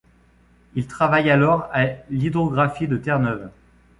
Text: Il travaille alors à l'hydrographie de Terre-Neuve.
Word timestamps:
Il 0.73 0.87
travaille 0.87 1.29
alors 1.29 1.69
à 1.73 1.85
l'hydrographie 2.09 2.87
de 2.87 2.97
Terre-Neuve. 2.97 3.51